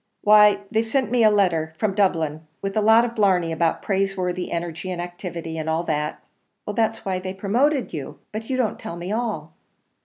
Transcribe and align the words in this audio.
"Why, 0.23 0.61
they've 0.71 0.83
sent 0.83 1.11
me 1.11 1.23
a 1.23 1.29
letter 1.29 1.75
from 1.77 1.93
Dublin, 1.93 2.47
with 2.59 2.75
a 2.75 2.81
lot 2.81 3.05
of 3.05 3.13
blarney 3.15 3.51
about 3.51 3.83
praiseworthy 3.83 4.51
energy 4.51 4.89
and 4.89 4.99
activity, 4.99 5.59
and 5.59 5.69
all 5.69 5.83
that" 5.83 6.23
"That's 6.73 7.05
why 7.05 7.19
they've 7.19 7.37
promoted 7.37 7.93
you: 7.93 8.17
but 8.31 8.49
you 8.49 8.57
don't 8.57 8.79
tell 8.79 8.95
me 8.95 9.11
all." 9.11 9.53